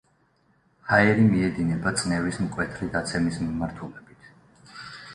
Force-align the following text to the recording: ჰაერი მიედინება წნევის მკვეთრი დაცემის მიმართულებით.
ჰაერი 0.91 1.25
მიედინება 1.33 1.95
წნევის 2.01 2.41
მკვეთრი 2.47 2.91
დაცემის 2.99 3.41
მიმართულებით. 3.47 4.37